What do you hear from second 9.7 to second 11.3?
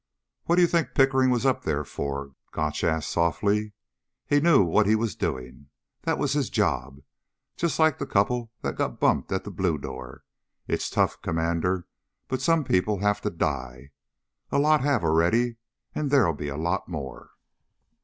Door. It's tough,